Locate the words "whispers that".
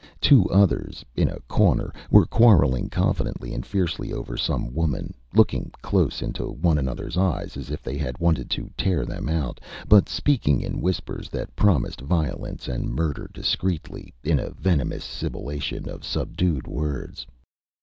10.81-11.55